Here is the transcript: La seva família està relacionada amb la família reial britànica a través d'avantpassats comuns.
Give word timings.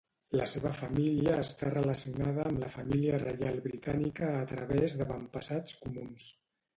La 0.39 0.45
seva 0.51 0.69
família 0.75 1.33
està 1.41 1.67
relacionada 1.73 2.45
amb 2.51 2.61
la 2.63 2.71
família 2.75 3.19
reial 3.25 3.59
britànica 3.67 4.31
a 4.39 4.49
través 4.53 4.97
d'avantpassats 5.03 5.77
comuns. 5.83 6.27